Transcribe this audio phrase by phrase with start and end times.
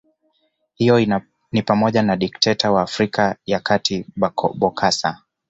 [0.73, 1.21] Hiyo
[1.51, 4.05] nipamoja na dikteta wa Afrika ya Kati
[4.57, 5.21] Bokassa